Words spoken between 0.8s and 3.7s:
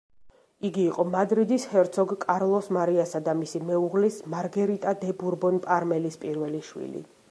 იყო მადრიდის ჰერცოგ კარლოს მარიასა და მისი